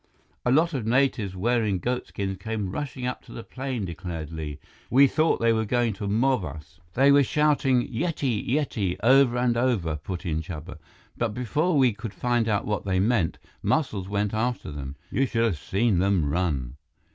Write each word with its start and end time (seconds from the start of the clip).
"A 0.47 0.51
lot 0.51 0.73
of 0.73 0.83
natives 0.87 1.35
wearing 1.35 1.77
goat 1.77 2.07
skins 2.07 2.37
came 2.39 2.71
rushing 2.71 3.05
up 3.05 3.21
to 3.25 3.31
the 3.31 3.43
plane," 3.43 3.85
declared 3.85 4.31
Li. 4.31 4.57
"We 4.89 5.05
thought 5.05 5.39
they 5.39 5.53
were 5.53 5.63
going 5.63 5.93
to 5.93 6.07
mob 6.07 6.43
us." 6.43 6.79
"They 6.95 7.11
were 7.11 7.21
shouting 7.21 7.83
'Yeti! 7.87 8.43
Yeti!' 8.49 8.97
over 9.03 9.37
and 9.37 9.55
over," 9.55 9.97
put 9.97 10.25
in 10.25 10.41
Chuba, 10.41 10.79
"but 11.15 11.35
before 11.35 11.77
we 11.77 11.93
could 11.93 12.15
find 12.15 12.49
out 12.49 12.65
what 12.65 12.83
they 12.83 12.99
meant, 12.99 13.37
Muscles 13.61 14.09
went 14.09 14.33
after 14.33 14.71
them. 14.71 14.95
You 15.11 15.27
should 15.27 15.43
have 15.45 15.59
seen 15.59 15.99
them 15.99 16.27
run." 16.31 16.77